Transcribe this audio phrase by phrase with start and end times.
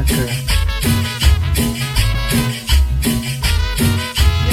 [0.00, 0.06] Mi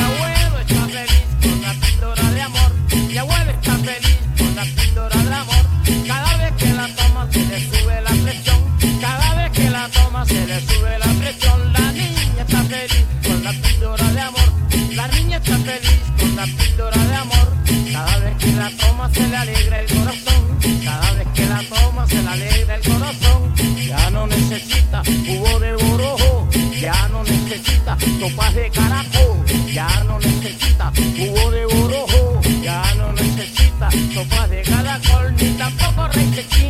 [0.00, 2.72] abuelo está feliz con la píldora de amor.
[3.08, 5.66] Mi abuelo está feliz con la píldora de amor.
[6.06, 8.58] Cada vez que la toma se le sube la presión.
[9.02, 11.72] Cada vez que la toma se le sube la presión.
[11.74, 14.52] La niña está feliz con la píldora de amor.
[14.94, 17.52] La niña está feliz con la píldora de amor.
[17.92, 20.58] Cada vez que la toma se le alegra el corazón.
[20.82, 21.23] Cada vez.
[29.74, 36.63] ya no necesita jugo de orojo, ya no necesita sopa de caracol, ni tampoco necesita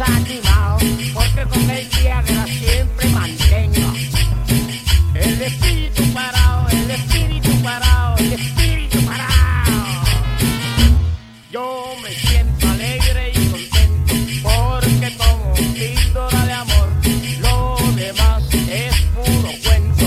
[0.00, 0.78] animado,
[1.12, 3.92] porque con el Viagra siempre mantengo
[5.14, 10.04] el espíritu parado, el espíritu parado, el espíritu parado.
[11.50, 16.88] Yo me siento alegre y contento porque como píldora de amor,
[17.40, 20.06] lo demás es puro cuento.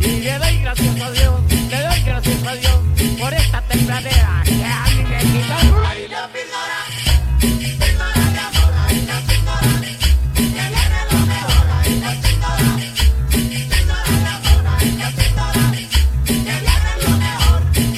[0.00, 1.53] Y le doy gracias a Dios.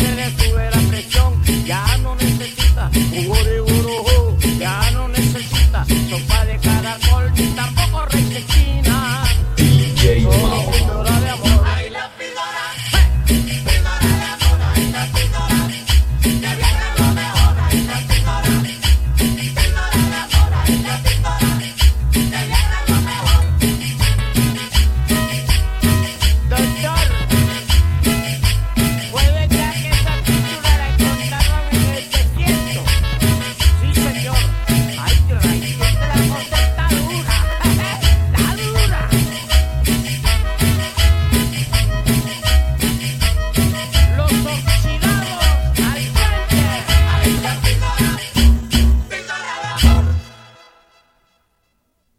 [0.00, 7.32] se le la presión, ya no necesita un oro ya no necesita sopa de caracol,
[7.54, 8.79] tampoco requesín.